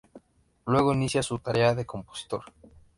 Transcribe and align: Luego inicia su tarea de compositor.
Luego 0.65 0.95
inicia 0.95 1.21
su 1.21 1.37
tarea 1.37 1.75
de 1.75 1.85
compositor. 1.85 2.45